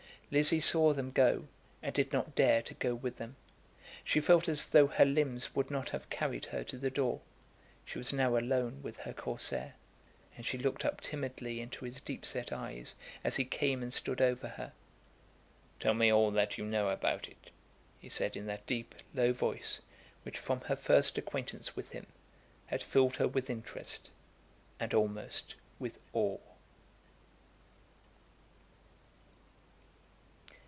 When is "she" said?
4.01-4.21, 7.83-7.97, 10.45-10.57